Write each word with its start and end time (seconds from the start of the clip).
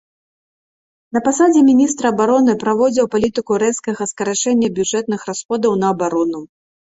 На 1.15 1.19
пасадзе 1.27 1.61
міністра 1.67 2.05
абароны 2.13 2.55
праводзіў 2.63 3.09
палітыку 3.15 3.59
рэзкага 3.65 4.03
скарачэння 4.15 4.67
бюджэтных 4.79 5.19
расходаў 5.31 5.71
на 5.83 5.87
абарону. 5.97 6.39